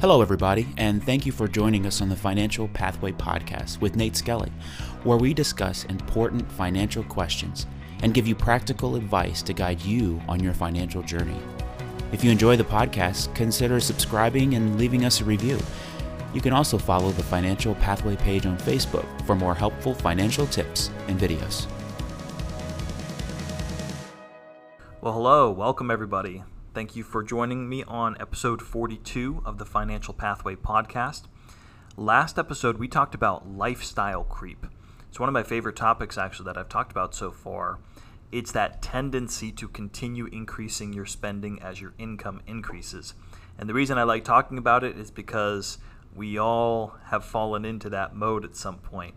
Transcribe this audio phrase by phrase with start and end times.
[0.00, 4.14] Hello, everybody, and thank you for joining us on the Financial Pathway Podcast with Nate
[4.14, 4.52] Skelly,
[5.02, 7.66] where we discuss important financial questions
[8.04, 11.36] and give you practical advice to guide you on your financial journey.
[12.12, 15.58] If you enjoy the podcast, consider subscribing and leaving us a review.
[16.32, 20.90] You can also follow the Financial Pathway page on Facebook for more helpful financial tips
[21.08, 21.66] and videos.
[25.00, 26.44] Well, hello, welcome everybody.
[26.74, 31.22] Thank you for joining me on episode 42 of the Financial Pathway podcast.
[31.96, 34.66] Last episode, we talked about lifestyle creep.
[35.08, 37.78] It's one of my favorite topics, actually, that I've talked about so far.
[38.30, 43.14] It's that tendency to continue increasing your spending as your income increases.
[43.58, 45.78] And the reason I like talking about it is because
[46.14, 49.14] we all have fallen into that mode at some point.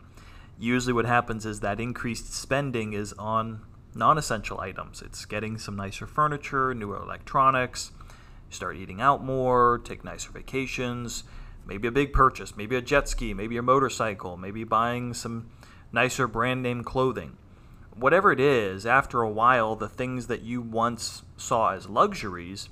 [0.57, 3.61] Usually, what happens is that increased spending is on
[3.95, 5.01] non essential items.
[5.01, 7.91] It's getting some nicer furniture, newer electronics,
[8.49, 11.23] start eating out more, take nicer vacations,
[11.65, 15.49] maybe a big purchase, maybe a jet ski, maybe a motorcycle, maybe buying some
[15.91, 17.37] nicer brand name clothing.
[17.95, 22.69] Whatever it is, after a while, the things that you once saw as luxuries,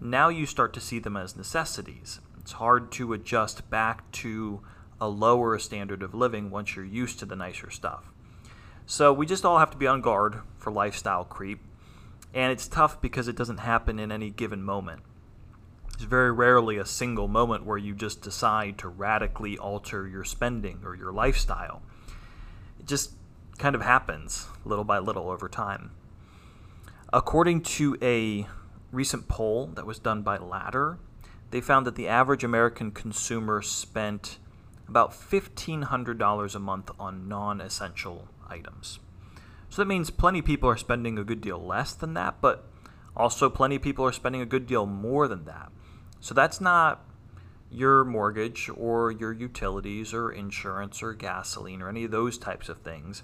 [0.00, 2.20] now you start to see them as necessities.
[2.40, 4.62] It's hard to adjust back to
[5.00, 8.12] a lower standard of living once you're used to the nicer stuff.
[8.86, 11.60] So we just all have to be on guard for lifestyle creep.
[12.32, 15.02] And it's tough because it doesn't happen in any given moment.
[15.98, 20.80] There's very rarely a single moment where you just decide to radically alter your spending
[20.84, 21.82] or your lifestyle.
[22.78, 23.12] It just
[23.58, 25.90] kind of happens little by little over time.
[27.12, 28.46] According to a
[28.92, 30.98] recent poll that was done by Ladder,
[31.50, 34.38] they found that the average American consumer spent
[34.88, 38.98] about $1,500 a month on non essential items.
[39.68, 42.68] So that means plenty of people are spending a good deal less than that, but
[43.16, 45.70] also plenty of people are spending a good deal more than that.
[46.20, 47.04] So that's not
[47.70, 52.78] your mortgage or your utilities or insurance or gasoline or any of those types of
[52.78, 53.22] things.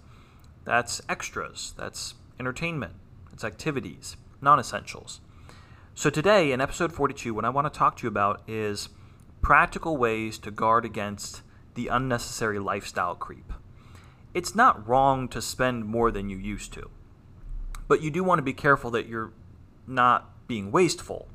[0.65, 2.95] That's extras, that's entertainment,
[3.33, 5.21] it's activities, non essentials.
[5.95, 8.89] So today, in episode 42, what I want to talk to you about is
[9.43, 11.43] practical ways to guard against
[11.75, 13.53] the unnecessary lifestyle creep
[14.35, 16.91] it's not wrong to spend more than you used to.
[17.89, 19.33] But you do want to be careful that you're
[19.87, 21.29] not being wasteful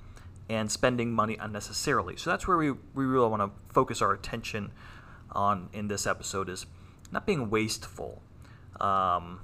[0.49, 2.15] and spending money unnecessarily.
[2.15, 4.71] So that's where we, we really want to focus our attention
[5.31, 6.65] on in this episode is
[7.11, 8.21] not being wasteful.
[8.79, 9.41] Um,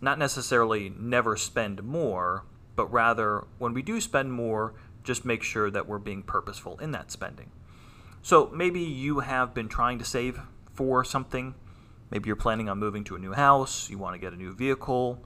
[0.00, 2.44] not necessarily never spend more,
[2.74, 6.90] but rather when we do spend more, just make sure that we're being purposeful in
[6.90, 7.50] that spending.
[8.26, 10.40] So maybe you have been trying to save
[10.74, 11.54] for something
[12.10, 14.52] Maybe you're planning on moving to a new house, you want to get a new
[14.52, 15.24] vehicle.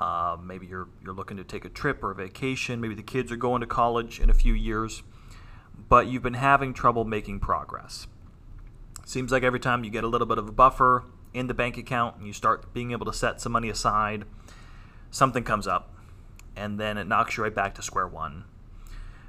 [0.00, 2.80] Uh, maybe you're, you're looking to take a trip or a vacation.
[2.80, 5.02] Maybe the kids are going to college in a few years,
[5.88, 8.06] but you've been having trouble making progress.
[9.04, 11.76] Seems like every time you get a little bit of a buffer in the bank
[11.76, 14.24] account and you start being able to set some money aside,
[15.10, 15.94] something comes up
[16.56, 18.44] and then it knocks you right back to square one.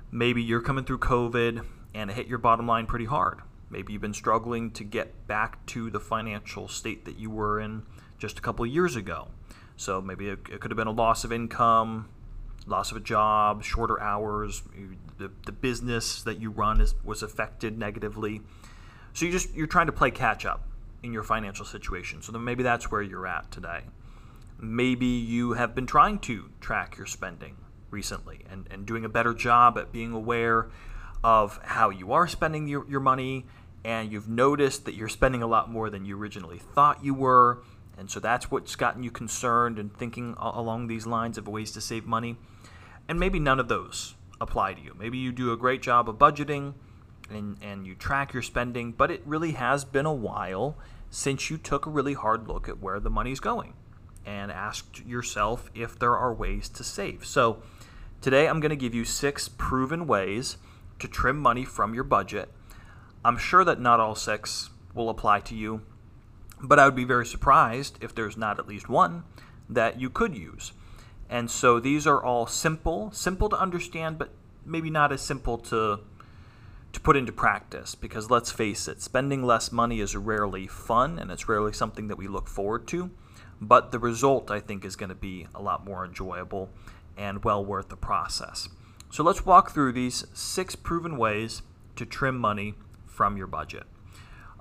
[0.10, 1.66] Maybe you're coming through COVID
[1.98, 3.40] and it hit your bottom line pretty hard.
[3.72, 7.84] Maybe you've been struggling to get back to the financial state that you were in
[8.20, 9.30] just a couple years ago.
[9.78, 12.08] So maybe it, it could have been a loss of income,
[12.68, 14.62] loss of a job, shorter hours,
[15.18, 18.42] the, the business that you run is, was affected negatively.
[19.14, 20.68] So you just you're trying to play catch up
[21.02, 22.22] in your financial situation.
[22.22, 23.82] So then maybe that's where you're at today.
[24.60, 27.58] Maybe you have been trying to track your spending
[27.90, 30.70] recently and, and doing a better job at being aware
[31.24, 33.46] of how you are spending your, your money
[33.84, 37.64] and you've noticed that you're spending a lot more than you originally thought you were.
[37.98, 41.82] And so that's what's gotten you concerned and thinking along these lines of ways to
[41.82, 42.38] save money.
[43.08, 44.96] And maybe none of those apply to you.
[45.00, 46.74] Maybe you do a great job of budgeting
[47.30, 50.78] and, and you track your spending, but it really has been a while
[51.10, 53.74] since you took a really hard look at where the money's going
[54.26, 57.26] and asked yourself if there are ways to save.
[57.26, 57.64] So
[58.22, 60.58] today I'm going to give you six proven ways
[61.00, 62.52] to trim money from your budget.
[63.24, 65.82] I'm sure that not all six will apply to you,
[66.62, 69.24] but I would be very surprised if there's not at least one
[69.70, 70.72] that you could use.
[71.30, 74.32] And so these are all simple, simple to understand, but
[74.66, 76.00] maybe not as simple to
[76.94, 81.30] to put into practice because let's face it, spending less money is rarely fun and
[81.30, 83.12] it's rarely something that we look forward to,
[83.62, 86.70] but the result I think is going to be a lot more enjoyable
[87.18, 88.70] and well worth the process.
[89.10, 91.62] So let's walk through these six proven ways
[91.96, 92.76] to trim money
[93.06, 93.84] from your budget.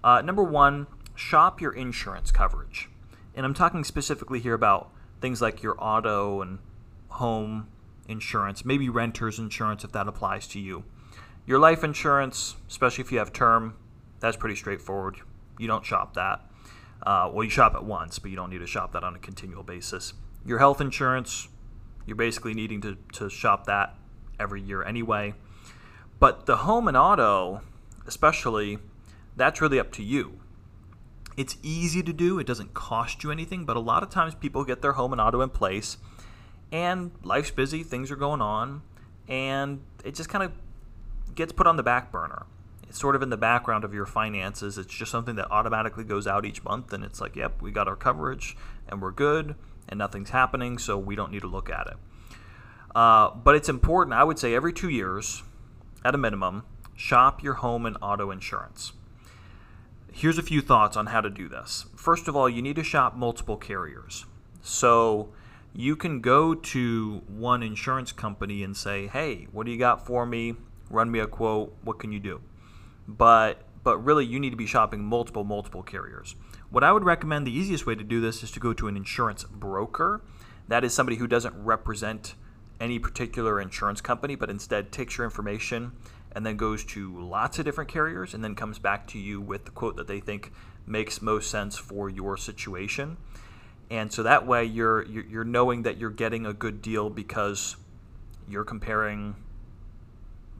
[0.02, 2.88] Uh, number one, shop your insurance coverage.
[3.34, 4.90] And I'm talking specifically here about
[5.20, 6.58] things like your auto and
[7.08, 7.68] home
[8.08, 10.84] insurance, maybe renter's insurance if that applies to you.
[11.44, 13.74] Your life insurance, especially if you have term,
[14.20, 15.16] that's pretty straightforward.
[15.58, 16.40] You don't shop that.
[17.02, 19.18] Uh, well, you shop it once, but you don't need to shop that on a
[19.18, 20.14] continual basis.
[20.44, 21.48] Your health insurance,
[22.06, 23.96] you're basically needing to, to shop that
[24.38, 25.34] every year anyway.
[26.18, 27.62] But the home and auto,
[28.06, 28.78] especially,
[29.36, 30.40] that's really up to you.
[31.36, 34.64] It's easy to do, it doesn't cost you anything, but a lot of times people
[34.64, 35.98] get their home and auto in place
[36.72, 38.82] and life's busy, things are going on,
[39.28, 40.52] and it just kind of
[41.34, 42.46] gets put on the back burner.
[42.88, 44.78] It's sort of in the background of your finances.
[44.78, 47.88] It's just something that automatically goes out each month, and it's like, yep, we got
[47.88, 48.56] our coverage
[48.88, 49.54] and we're good,
[49.88, 51.96] and nothing's happening, so we don't need to look at it.
[52.96, 55.42] Uh, but it's important, I would say, every two years,
[56.02, 56.64] at a minimum,
[56.94, 58.94] shop your home and auto insurance.
[60.10, 61.84] Here's a few thoughts on how to do this.
[61.94, 64.24] First of all, you need to shop multiple carriers.
[64.62, 65.28] So
[65.74, 70.24] you can go to one insurance company and say, "Hey, what do you got for
[70.24, 70.54] me?
[70.88, 71.76] Run me a quote.
[71.82, 72.40] What can you do?"
[73.06, 76.34] But but really you need to be shopping multiple multiple carriers.
[76.70, 78.96] What I would recommend the easiest way to do this is to go to an
[78.96, 80.22] insurance broker.
[80.66, 82.34] That is somebody who doesn't represent
[82.80, 85.92] any particular insurance company, but instead takes your information
[86.32, 89.64] and then goes to lots of different carriers and then comes back to you with
[89.64, 90.52] the quote that they think
[90.86, 93.16] makes most sense for your situation.
[93.90, 97.76] And so that way you're you're knowing that you're getting a good deal because
[98.48, 99.36] you're comparing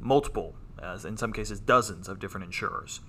[0.00, 3.00] multiple, as in some cases dozens of different insurers.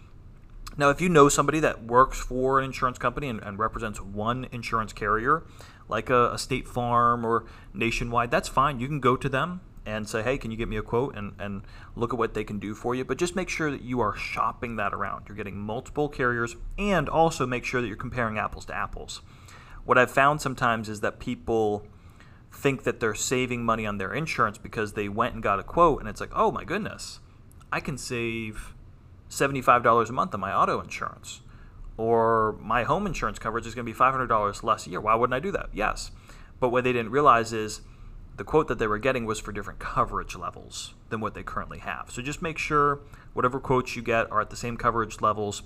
[0.76, 4.48] Now, if you know somebody that works for an insurance company and, and represents one
[4.52, 5.44] insurance carrier,
[5.88, 8.80] like a, a, State Farm or Nationwide, that's fine.
[8.80, 11.34] You can go to them and say, hey, can you get me a quote and,
[11.40, 11.62] and
[11.96, 13.06] look at what they can do for you.
[13.06, 15.26] But just make sure that you are shopping that around.
[15.28, 19.22] You're getting multiple carriers and also make sure that you're comparing apples to apples.
[19.86, 21.88] What I've found sometimes is that people
[22.52, 26.02] think that they're saving money on their insurance because they went and got a quote
[26.02, 27.20] and it's like, oh my goodness,
[27.72, 28.74] I can save
[29.30, 31.42] $75 a month on my auto insurance.
[31.98, 35.02] Or my home insurance coverage is going to be $500 less a year.
[35.02, 35.70] Why wouldn't I do that?
[35.74, 36.12] Yes.
[36.60, 37.82] But what they didn't realize is
[38.38, 41.80] the quote that they were getting was for different coverage levels than what they currently
[41.80, 42.12] have.
[42.12, 43.00] So just make sure
[43.34, 45.64] whatever quotes you get are at the same coverage levels.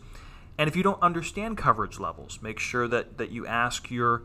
[0.57, 4.23] And if you don't understand coverage levels, make sure that, that you ask your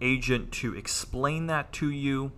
[0.00, 2.32] agent to explain that to you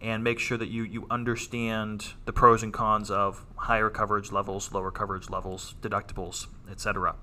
[0.00, 4.72] and make sure that you, you understand the pros and cons of higher coverage levels,
[4.72, 7.14] lower coverage levels, deductibles, etc.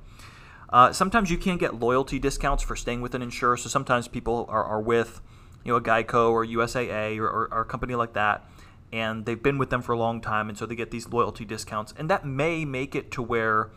[0.72, 3.58] Uh, sometimes you can't get loyalty discounts for staying with an insurer.
[3.58, 5.22] So sometimes people are, are with
[5.64, 8.48] you know a Geico or USAA or, or, or a company like that,
[8.94, 11.46] and they've been with them for a long time, and so they get these loyalty
[11.46, 13.72] discounts, and that may make it to where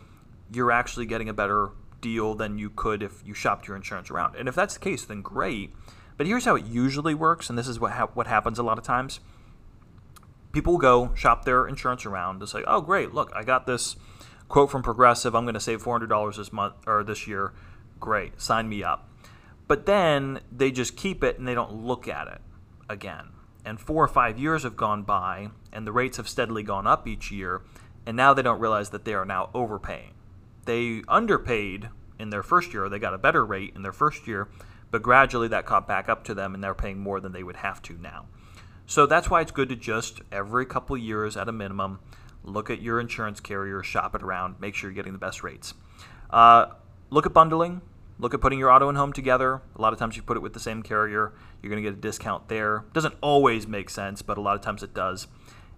[0.51, 1.69] you're actually getting a better
[1.99, 4.35] deal than you could if you shopped your insurance around.
[4.35, 5.73] And if that's the case, then great.
[6.17, 8.77] But here's how it usually works, and this is what ha- what happens a lot
[8.77, 9.19] of times.
[10.51, 13.15] People go shop their insurance around to say, "Oh, great!
[13.15, 13.95] Look, I got this
[14.47, 15.35] quote from Progressive.
[15.35, 17.53] I'm going to save $400 this month or this year.
[17.99, 19.09] Great, sign me up."
[19.67, 22.41] But then they just keep it and they don't look at it
[22.89, 23.29] again.
[23.65, 27.07] And four or five years have gone by, and the rates have steadily gone up
[27.07, 27.61] each year,
[28.05, 30.13] and now they don't realize that they are now overpaying.
[30.65, 31.89] They underpaid
[32.19, 34.49] in their first year, they got a better rate in their first year,
[34.91, 37.57] but gradually that caught back up to them, and they're paying more than they would
[37.57, 38.25] have to now.
[38.85, 41.99] So that's why it's good to just every couple years at a minimum
[42.43, 45.73] look at your insurance carrier, shop it around, make sure you're getting the best rates.
[46.29, 46.67] Uh,
[47.09, 47.81] look at bundling.
[48.19, 49.61] Look at putting your auto and home together.
[49.75, 51.97] A lot of times you put it with the same carrier, you're going to get
[51.97, 52.85] a discount there.
[52.93, 55.27] Doesn't always make sense, but a lot of times it does.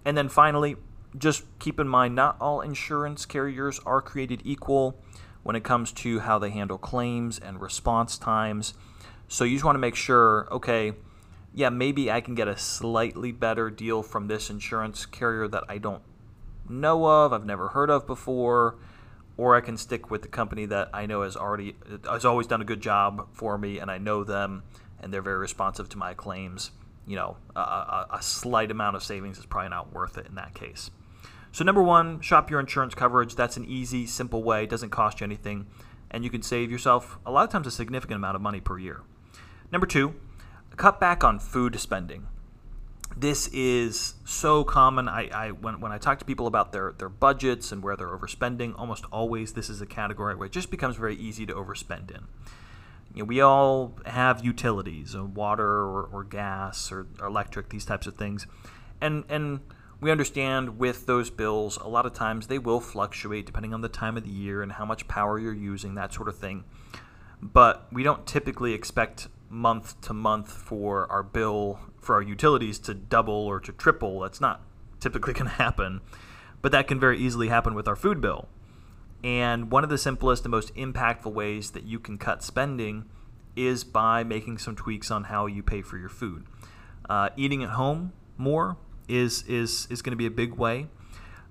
[0.04, 0.76] And then finally,
[1.18, 5.02] just keep in mind not all insurance carriers are created equal
[5.44, 8.74] when it comes to how they handle claims and response times.
[9.28, 10.94] So you just want to make sure, okay,
[11.54, 15.78] yeah, maybe I can get a slightly better deal from this insurance carrier that I
[15.78, 16.02] don't
[16.70, 18.78] know of, I've never heard of before
[19.38, 22.62] or I can stick with the company that I know has already has always done
[22.62, 24.64] a good job for me, and I know them,
[25.02, 26.72] and they're very responsive to my claims.
[27.06, 30.36] You know, a, a, a slight amount of savings is probably not worth it in
[30.36, 30.90] that case.
[31.52, 33.36] So number one, shop your insurance coverage.
[33.36, 34.64] That's an easy, simple way.
[34.64, 35.68] It doesn't cost you anything,
[36.12, 38.80] and you can save yourself a lot of times a significant amount of money per
[38.80, 39.02] year.
[39.72, 40.16] Number two,
[40.78, 42.28] cut back on food spending
[43.18, 45.08] this is so common.
[45.08, 48.10] I, I when, when I talk to people about their, their budgets and where they're
[48.10, 52.12] overspending, almost always this is a category where it just becomes very easy to overspend
[52.12, 52.28] in.
[53.14, 57.86] You know, we all have utilities, uh, water or, or gas or, or electric, these
[57.86, 58.46] types of things,
[59.00, 59.62] and and
[60.02, 63.90] we understand with those bills, a lot of times they will fluctuate depending on the
[63.90, 66.66] time of the year and how much power you're using, that sort of thing.
[67.42, 72.94] But we don't typically expect month to month for our bill for our utilities to
[72.94, 74.20] double or to triple.
[74.20, 74.62] That's not
[75.00, 76.02] typically going to happen.
[76.62, 78.48] but that can very easily happen with our food bill.
[79.24, 83.06] And one of the simplest and most impactful ways that you can cut spending
[83.56, 86.46] is by making some tweaks on how you pay for your food.
[87.10, 90.88] Uh, eating at home more is is is going to be a big way,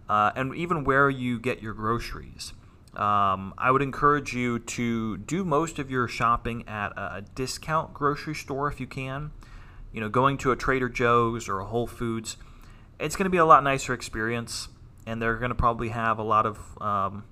[0.08, 2.52] uh, and even where you get your groceries.
[2.96, 8.34] Um, I would encourage you to do most of your shopping at a discount grocery
[8.34, 9.32] store if you can.
[9.92, 12.36] You know, going to a Trader Joe's or a Whole Foods,
[12.98, 14.68] it's going to be a lot nicer experience,
[15.06, 17.24] and they're going to probably have a lot of um,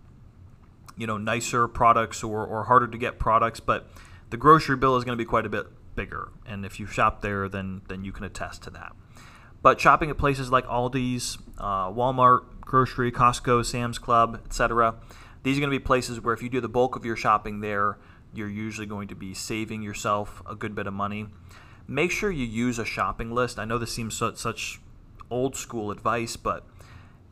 [0.96, 3.88] you know nicer products or, or harder to get products, but
[4.30, 6.30] the grocery bill is going to be quite a bit bigger.
[6.46, 8.92] And if you shop there, then then you can attest to that.
[9.60, 14.96] But shopping at places like Aldi's, uh, Walmart, grocery, Costco, Sam's Club, etc
[15.42, 17.60] these are going to be places where if you do the bulk of your shopping
[17.60, 17.98] there,
[18.34, 21.26] you're usually going to be saving yourself a good bit of money.
[21.86, 23.58] Make sure you use a shopping list.
[23.58, 24.80] I know this seems so, such
[25.30, 26.64] old school advice, but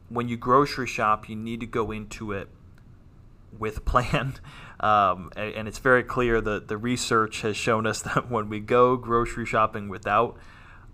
[0.09, 2.49] when you grocery shop, you need to go into it
[3.57, 4.35] with plan.
[4.81, 8.97] Um, and it's very clear that the research has shown us that when we go
[8.97, 10.37] grocery shopping without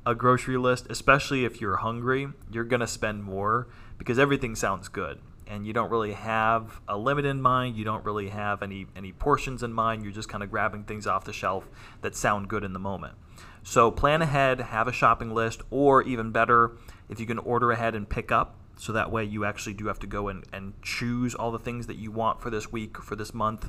[0.05, 3.69] a grocery list, especially if you're hungry, you're going to spend more
[3.99, 7.77] because everything sounds good and you don't really have a limit in mind.
[7.77, 10.03] You don't really have any any portions in mind.
[10.03, 11.69] You're just kind of grabbing things off the shelf
[12.03, 13.15] that sound good in the moment.
[13.63, 16.77] So plan ahead, have a shopping list, or even better,
[17.09, 18.55] if you can order ahead and pick up.
[18.77, 21.87] So that way you actually do have to go and, and choose all the things
[21.89, 23.69] that you want for this week, for this month,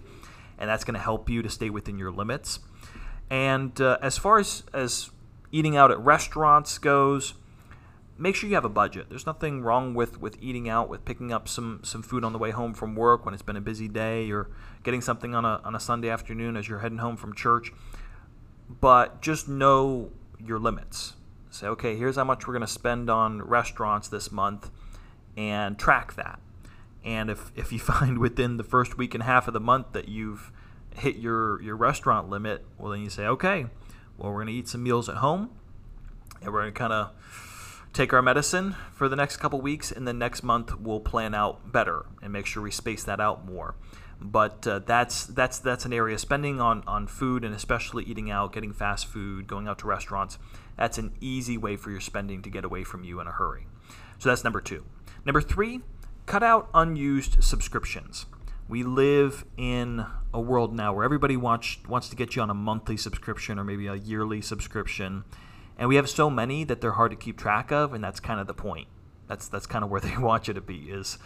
[0.59, 2.59] and that's going to help you to stay within your limits.
[3.29, 5.09] And uh, as far as, as
[5.51, 7.33] eating out at restaurants goes,
[8.17, 9.07] make sure you have a budget.
[9.09, 12.39] There's nothing wrong with, with eating out, with picking up some, some food on the
[12.39, 14.49] way home from work when it's been a busy day, or
[14.83, 17.71] getting something on a, on a Sunday afternoon as you're heading home from church.
[18.69, 21.13] But just know your limits.
[21.49, 24.69] Say, okay, here's how much we're going to spend on restaurants this month,
[25.35, 26.39] and track that.
[27.03, 30.09] And if, if you find within the first week and half of the month that
[30.09, 30.51] you've
[30.95, 33.67] hit your, your restaurant limit, well, then you say, okay,
[34.17, 35.51] well, we're going to eat some meals at home,
[36.41, 37.11] and we're going to kind of
[37.97, 41.71] take our medicine for the next couple weeks, and then next month we'll plan out
[41.71, 43.75] better and make sure we space that out more.
[44.21, 48.53] But uh, that's that's that's an area spending on on food and especially eating out,
[48.53, 50.37] getting fast food, going out to restaurants.
[50.77, 53.65] That's an easy way for your spending to get away from you in a hurry.
[54.19, 54.85] So that's number two.
[55.25, 55.81] Number three,
[56.25, 58.27] cut out unused subscriptions.
[58.67, 62.55] We live in a world now where everybody wants wants to get you on a
[62.55, 65.23] monthly subscription or maybe a yearly subscription
[65.77, 68.39] and we have so many that they're hard to keep track of, and that's kind
[68.39, 68.87] of the point.
[69.27, 71.17] That's that's kind of where they want you to be is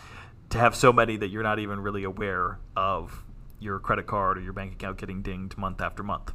[0.49, 3.23] to have so many that you're not even really aware of
[3.59, 6.33] your credit card or your bank account getting dinged month after month.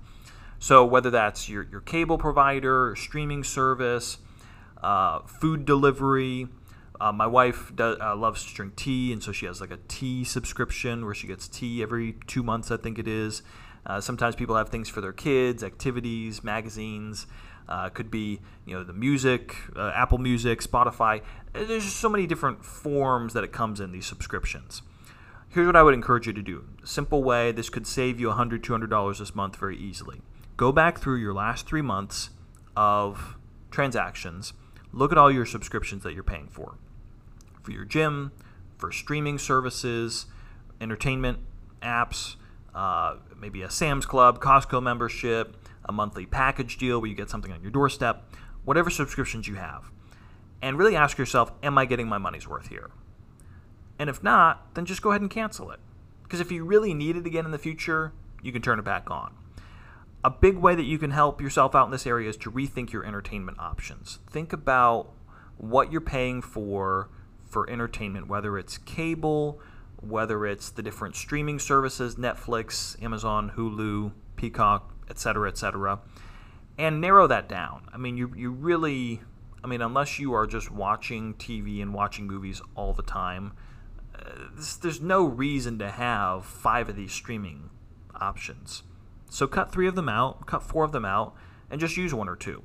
[0.58, 4.18] So whether that's your your cable provider, streaming service,
[4.82, 6.48] uh, food delivery.
[6.98, 9.78] Uh, my wife does, uh, loves to drink tea, and so she has like a
[9.86, 13.42] tea subscription where she gets tea every two months, I think it is.
[13.84, 17.26] Uh, sometimes people have things for their kids, activities, magazines.
[17.68, 21.22] Uh, could be you know the music, uh, Apple Music, Spotify.
[21.52, 24.82] There's just so many different forms that it comes in these subscriptions.
[25.48, 26.64] Here's what I would encourage you to do.
[26.84, 27.50] Simple way.
[27.50, 30.20] This could save you $100, $200 this month very easily.
[30.56, 32.30] Go back through your last three months
[32.76, 33.36] of
[33.70, 34.52] transactions.
[34.92, 36.76] Look at all your subscriptions that you're paying for.
[37.62, 38.32] For your gym,
[38.76, 40.26] for streaming services,
[40.80, 41.38] entertainment
[41.82, 42.36] apps,
[42.76, 45.56] uh, maybe a Sam's Club, Costco membership,
[45.86, 48.30] a monthly package deal where you get something on your doorstep,
[48.64, 49.90] whatever subscriptions you have.
[50.60, 52.90] And really ask yourself, am I getting my money's worth here?
[53.98, 55.80] And if not, then just go ahead and cancel it.
[56.22, 59.10] Because if you really need it again in the future, you can turn it back
[59.10, 59.34] on.
[60.22, 62.92] A big way that you can help yourself out in this area is to rethink
[62.92, 64.18] your entertainment options.
[64.28, 65.12] Think about
[65.56, 67.08] what you're paying for
[67.48, 69.60] for entertainment, whether it's cable,
[70.00, 76.00] whether it's the different streaming services, Netflix, Amazon, Hulu, Peacock, et cetera, et cetera,
[76.78, 77.88] and narrow that down.
[77.92, 79.20] I mean, you, you really,
[79.64, 83.52] I mean, unless you are just watching TV and watching movies all the time,
[84.14, 87.70] uh, this, there's no reason to have five of these streaming
[88.14, 88.82] options.
[89.30, 91.34] So cut three of them out, cut four of them out,
[91.70, 92.62] and just use one or two.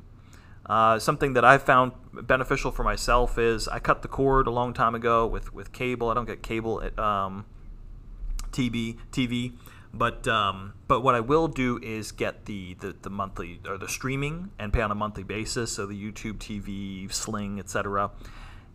[0.72, 4.74] Uh, something that I've found beneficial for myself is I cut the cord a long
[4.74, 6.10] time ago with, with cable.
[6.10, 7.46] I don't get cable at um,
[8.52, 8.98] TV.
[9.12, 9.52] TV.
[9.94, 13.90] But um, but what I will do is get the, the, the monthly or the
[13.90, 15.74] streaming and pay on a monthly basis.
[15.74, 18.12] So the YouTube TV, Sling, etc.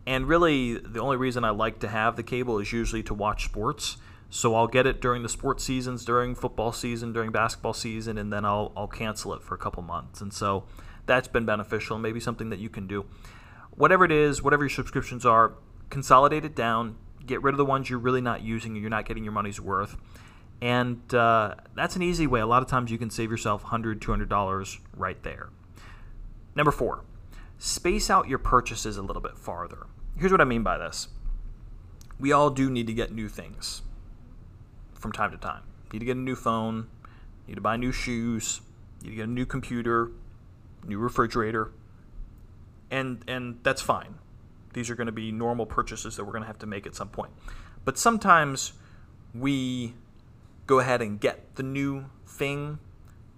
[0.05, 3.45] And really, the only reason I like to have the cable is usually to watch
[3.45, 3.97] sports.
[4.29, 8.31] So I'll get it during the sports seasons, during football season, during basketball season, and
[8.31, 10.21] then I'll I'll cancel it for a couple months.
[10.21, 10.65] And so
[11.07, 11.97] that's been beneficial.
[11.97, 13.05] Maybe something that you can do.
[13.71, 15.53] Whatever it is, whatever your subscriptions are,
[15.89, 19.05] consolidate it down, get rid of the ones you're really not using and you're not
[19.05, 19.97] getting your money's worth.
[20.61, 22.39] And uh, that's an easy way.
[22.39, 25.49] A lot of times you can save yourself $100, $200 right there.
[26.55, 27.03] Number four,
[27.59, 29.85] space out your purchases a little bit farther.
[30.17, 31.09] Here's what I mean by this
[32.19, 33.83] we all do need to get new things
[34.95, 35.61] from time to time.
[35.93, 36.87] Need to get a new phone,
[37.47, 38.61] need to buy new shoes,
[39.03, 40.11] need to get a new computer,
[40.87, 41.71] new refrigerator,
[42.89, 44.15] and and that's fine.
[44.73, 46.95] These are going to be normal purchases that we're going to have to make at
[46.95, 47.31] some point.
[47.85, 48.73] But sometimes
[49.33, 49.95] we
[50.65, 52.79] go ahead and get the new thing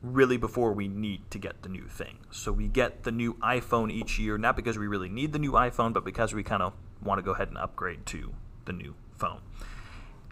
[0.02, 2.20] really before we need to get the new thing.
[2.32, 5.52] So we get the new iPhone each year, not because we really need the new
[5.52, 8.34] iPhone, but because we kind of want to go ahead and upgrade to
[8.66, 9.42] the new phone.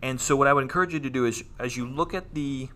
[0.02, 2.70] And so what I would encourage you to do is as you look at the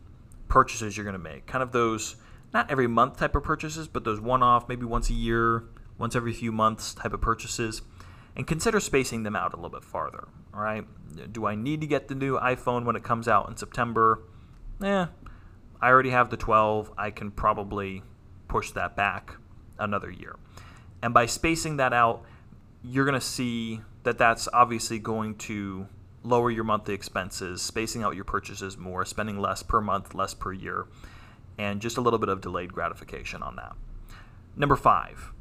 [0.47, 2.15] purchases you're going to make, kind of those
[2.53, 5.65] not every month type of purchases, but those one off, maybe once a year,
[5.97, 7.81] once every few months type of purchases,
[8.35, 10.27] and consider spacing them out a little bit farther.
[10.53, 10.85] All right,
[11.31, 14.23] do I need to get the new iPhone when it comes out in September?
[14.83, 15.05] Eh,
[15.81, 16.91] I already have the 12.
[16.97, 18.03] I can probably
[18.47, 19.35] push that back
[19.79, 20.35] another year.
[21.01, 22.23] And by spacing that out,
[22.83, 25.87] you're going to see that that's obviously going to
[26.23, 30.53] lower your monthly expenses, spacing out your purchases more, spending less per month, less per
[30.53, 30.87] year,
[31.61, 33.75] and just a little bit of delayed gratification on that.
[34.55, 35.31] Number five,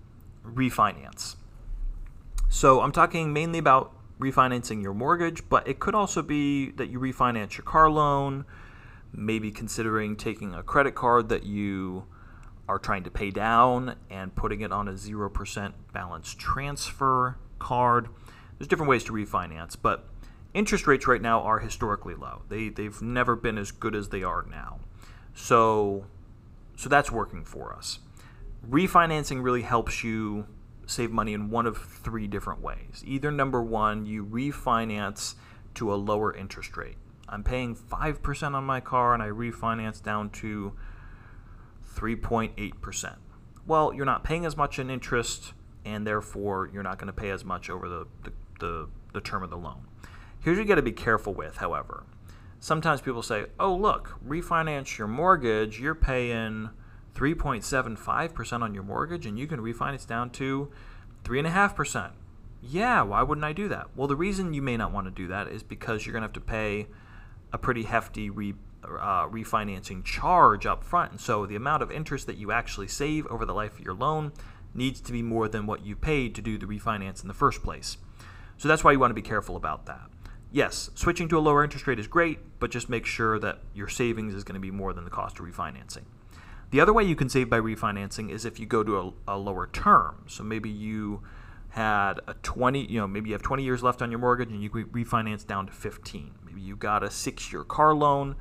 [0.45, 1.37] refinance.
[2.51, 7.01] So I'm talking mainly about refinancing your mortgage, but it could also be that you
[7.01, 8.45] refinance your car loan,
[9.15, 12.05] maybe considering taking a credit card that you
[12.69, 18.09] are trying to pay down and putting it on a 0% balance transfer card.
[18.59, 20.07] There's different ways to refinance, but
[20.53, 22.43] interest rates right now are historically low.
[22.51, 24.81] They, they've never been as good as they are now.
[25.35, 26.07] So,
[26.77, 28.01] so that's working for us.
[28.69, 30.47] Refinancing really helps you
[30.87, 33.03] save money in one of three different ways.
[33.07, 35.35] Either number one, you refinance
[35.75, 36.97] to a lower interest rate.
[37.29, 40.73] I'm paying 5% on my car and I refinance down to
[41.95, 43.17] 3.8%.
[43.67, 45.53] Well, you're not paying as much in interest
[45.85, 49.45] and therefore you're not going to pay as much over the, the, the, the term
[49.45, 49.87] of the loan.
[50.41, 52.05] Here's what you got to be careful with, however.
[52.61, 56.69] Sometimes people say, oh, look, refinance your mortgage, you're paying
[57.15, 60.71] 3.75% on your mortgage and you can refinance down to
[61.25, 62.13] 3.5%.
[62.63, 63.87] Yeah, why wouldn't I do that?
[63.97, 66.27] Well, the reason you may not want to do that is because you're going to
[66.27, 66.89] have to pay
[67.51, 71.13] a pretty hefty re, uh, refinancing charge up front.
[71.13, 73.95] And so the amount of interest that you actually save over the life of your
[73.95, 74.33] loan
[74.75, 77.63] needs to be more than what you paid to do the refinance in the first
[77.63, 77.97] place.
[78.59, 80.11] So that's why you want to be careful about that.
[80.53, 83.89] Yes, switching to a lower interest rate is great, but just make sure that your
[83.89, 86.05] savings is going to be more than the cost of refinancing.
[86.71, 89.39] The other way you can save by refinancing is if you go to a, a
[89.39, 90.25] lower term.
[90.27, 91.23] So maybe you
[91.71, 94.63] had a 20, you know, maybe you have 20 years left on your mortgage and
[94.63, 96.35] you refinance down to 15.
[96.45, 98.35] Maybe you got a six year car loan,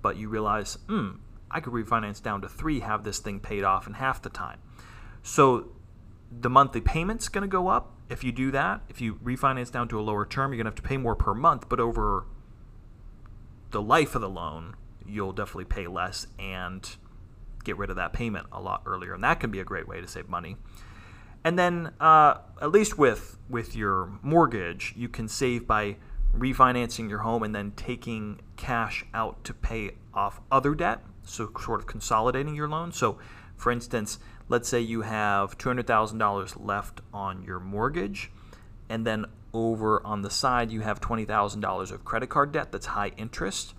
[0.00, 1.10] but you realize, hmm,
[1.50, 4.58] I could refinance down to three, have this thing paid off in half the time.
[5.22, 5.72] So
[6.30, 8.82] the monthly payment's going to go up if you do that.
[8.88, 11.16] If you refinance down to a lower term, you're going to have to pay more
[11.16, 12.26] per month, but over
[13.70, 16.96] the life of the loan, you'll definitely pay less and
[17.64, 20.00] get rid of that payment a lot earlier, and that can be a great way
[20.00, 20.56] to save money.
[21.44, 25.96] And then, uh, at least with with your mortgage, you can save by
[26.36, 31.00] refinancing your home and then taking cash out to pay off other debt.
[31.24, 32.92] So, sort of consolidating your loan.
[32.92, 33.18] So,
[33.56, 34.18] for instance,
[34.52, 38.30] let's say you have two hundred thousand dollars left on your mortgage,
[38.90, 42.70] and then over on the side you have twenty thousand dollars of credit card debt
[42.70, 43.72] that's high interest.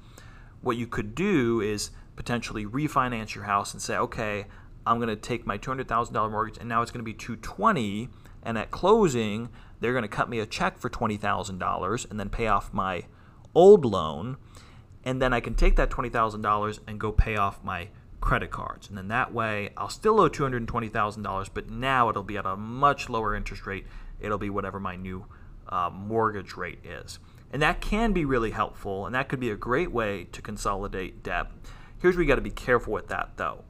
[0.62, 4.48] What you could do is potentially refinance your house and say, okay,
[4.86, 8.10] I'm going to take my $200,000 mortgage and now it's going to be 220
[8.44, 12.48] and at closing they're going to cut me a check for $20,000 and then pay
[12.48, 13.06] off my
[13.56, 14.38] old loan
[15.04, 17.90] and then I can take that $20,000 and go pay off my
[18.24, 18.88] credit cards.
[18.88, 23.10] And then that way I'll still owe $220,000 but now it'll be at a much
[23.10, 23.86] lower interest rate.
[24.22, 25.26] It'll be whatever my new
[25.68, 27.20] uh, mortgage rate is.
[27.52, 31.22] And that can be really helpful and that could be a great way to consolidate
[31.22, 31.48] debt.
[32.00, 33.66] Here's where you got to be careful with that, though,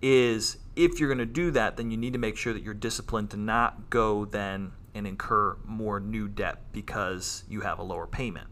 [0.00, 2.74] is if you're going to do that, then you need to make sure that you're
[2.74, 8.06] disciplined to not go then and incur more new debt because you have a lower
[8.06, 8.48] payment.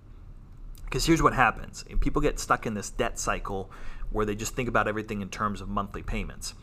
[0.84, 3.70] Because here's what happens people get stuck in this debt cycle
[4.10, 6.54] where they just think about everything in terms of monthly payments.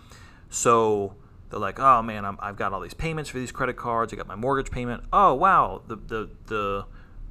[0.50, 1.16] So
[1.50, 4.14] they're like, oh man, i have got all these payments for these credit cards.
[4.14, 5.04] I got my mortgage payment.
[5.12, 6.86] Oh wow, the, the, the,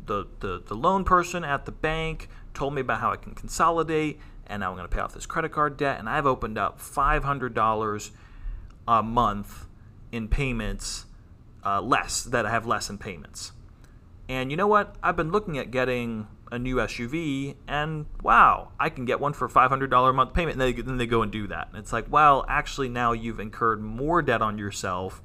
[0.07, 4.19] the, the, the loan person at the bank told me about how I can consolidate
[4.47, 6.81] and now I'm going to pay off this credit card debt, and I've opened up
[6.81, 8.11] $500
[8.89, 9.67] a month
[10.13, 11.07] in payments
[11.65, 13.53] uh, less that I have less in payments.
[14.29, 14.95] And you know what?
[15.03, 19.49] I've been looking at getting a new SUV, and wow, I can get one for
[19.49, 20.61] $500 a month payment.
[20.61, 21.69] And they, then they go and do that.
[21.69, 25.23] And it's like, well, actually, now you've incurred more debt on yourself,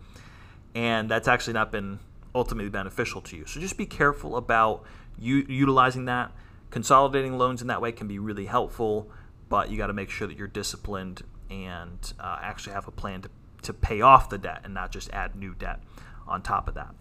[0.74, 2.00] and that's actually not been
[2.34, 3.46] ultimately beneficial to you.
[3.46, 4.84] So just be careful about
[5.20, 6.32] u- utilizing that.
[6.70, 9.10] Consolidating loans in that way can be really helpful,
[9.50, 13.22] but you got to make sure that you're disciplined and uh, actually have a plan
[13.22, 13.30] to,
[13.64, 15.82] to pay off the debt and not just add new debt
[16.28, 16.96] on top of that.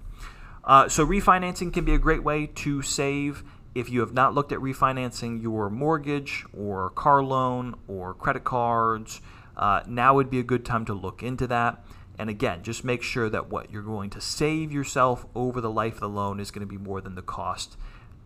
[0.65, 3.45] Uh, so, refinancing can be a great way to save.
[3.75, 9.21] If you have not looked at refinancing your mortgage or car loan or credit cards,
[9.57, 11.85] uh, now would be a good time to look into that.
[12.19, 15.95] And again, just make sure that what you're going to save yourself over the life
[15.95, 17.77] of the loan is going to be more than the cost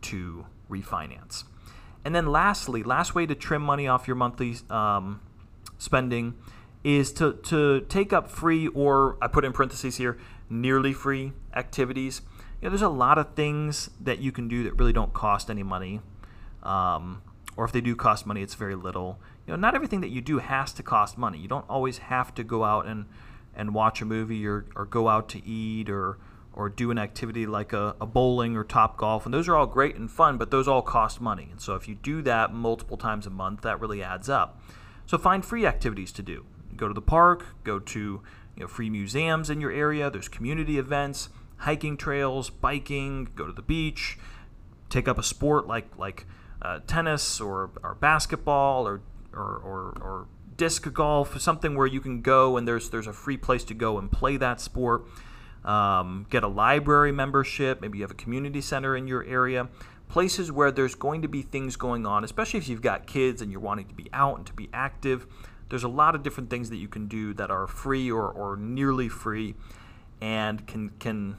[0.02, 1.44] to refinance.
[2.04, 5.20] And then, lastly, last way to trim money off your monthly um,
[5.78, 6.34] spending
[6.82, 10.18] is to, to take up free, or I put in parentheses here,
[10.50, 12.20] nearly free activities.
[12.64, 15.50] You know, there's a lot of things that you can do that really don't cost
[15.50, 16.00] any money.
[16.62, 17.20] Um,
[17.58, 19.18] or if they do cost money, it's very little.
[19.46, 21.36] You know, not everything that you do has to cost money.
[21.36, 23.04] You don't always have to go out and,
[23.54, 26.16] and watch a movie or, or go out to eat or
[26.54, 29.26] or do an activity like a, a bowling or top golf.
[29.26, 31.48] And those are all great and fun, but those all cost money.
[31.50, 34.62] And so if you do that multiple times a month, that really adds up.
[35.04, 36.46] So find free activities to do.
[36.76, 38.22] Go to the park, go to you
[38.56, 41.28] know, free museums in your area, there's community events,
[41.64, 44.18] hiking trails, biking, go to the beach,
[44.90, 46.26] take up a sport like like
[46.62, 52.22] uh, tennis or, or basketball or, or, or, or disc golf, something where you can
[52.22, 55.04] go and there's there's a free place to go and play that sport.
[55.64, 57.80] Um, get a library membership.
[57.80, 59.68] Maybe you have a community center in your area.
[60.08, 63.50] Places where there's going to be things going on, especially if you've got kids and
[63.50, 65.26] you're wanting to be out and to be active.
[65.70, 68.56] There's a lot of different things that you can do that are free or, or
[68.58, 69.54] nearly free
[70.20, 71.36] and can can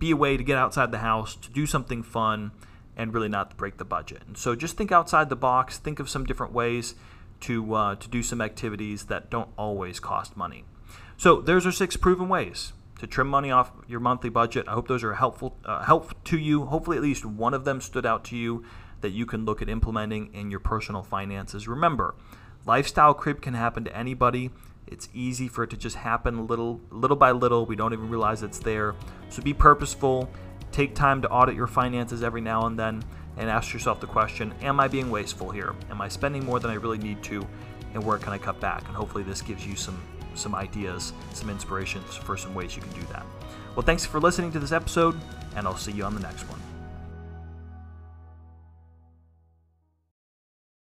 [0.00, 2.50] be a way to get outside the house, to do something fun,
[2.96, 4.22] and really not break the budget.
[4.26, 6.96] And so just think outside the box, think of some different ways
[7.42, 10.64] to, uh, to do some activities that don't always cost money.
[11.16, 14.66] So there's our six proven ways to trim money off your monthly budget.
[14.68, 16.66] I hope those are helpful uh, helpful to you.
[16.66, 18.64] Hopefully, at least one of them stood out to you
[19.00, 21.66] that you can look at implementing in your personal finances.
[21.66, 22.14] Remember,
[22.66, 24.50] lifestyle creep can happen to anybody.
[24.90, 27.64] It's easy for it to just happen little little by little.
[27.64, 28.94] We don't even realize it's there.
[29.28, 30.28] So be purposeful.
[30.72, 33.02] Take time to audit your finances every now and then
[33.36, 35.74] and ask yourself the question, am I being wasteful here?
[35.90, 37.46] Am I spending more than I really need to?
[37.94, 38.86] And where can I cut back?
[38.86, 40.00] And hopefully this gives you some
[40.34, 43.24] some ideas, some inspirations for some ways you can do that.
[43.74, 45.20] Well, thanks for listening to this episode,
[45.56, 46.59] and I'll see you on the next one.